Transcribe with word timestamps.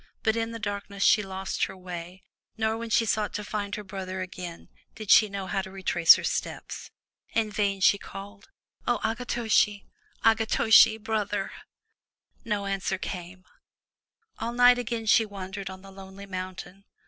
But 0.23 0.35
in 0.35 0.49
the 0.49 0.57
darkness, 0.57 1.03
she 1.03 1.21
lost 1.21 1.65
her 1.65 1.77
way, 1.77 2.23
nor 2.57 2.75
when 2.75 2.89
she 2.89 3.05
sought 3.05 3.35
to 3.35 3.43
find 3.43 3.75
her 3.75 3.83
brother 3.83 4.21
again, 4.21 4.67
did 4.95 5.11
she 5.11 5.29
know 5.29 5.45
how 5.45 5.61
to 5.61 5.69
retrace 5.69 6.15
her 6.15 6.23
steps. 6.23 6.89
In 7.33 7.51
vain 7.51 7.81
she 7.81 7.99
called: 7.99 8.49
"0 8.87 8.97
Akitoshi! 9.03 9.85
Akitoshi! 10.25 10.97
Brother!" 10.97 11.51
379 12.41 12.45
MY 12.45 12.45
BOOK 12.45 12.49
HOUSE 12.49 12.49
No 12.49 12.65
answer 12.65 12.97
came. 12.97 13.45
All 14.39 14.53
night 14.53 14.79
again 14.79 15.05
she 15.05 15.23
wandered 15.23 15.69
on 15.69 15.83
the 15.83 15.91
lonely 15.91 16.25
mountain. 16.25 16.83